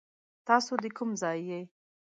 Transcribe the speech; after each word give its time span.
تاسو 0.47 0.71
دا 0.83 0.89
کوم 0.97 1.09
ځای 1.21 1.39
يي؟ 1.49 1.59